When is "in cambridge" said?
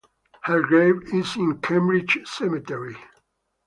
1.35-2.27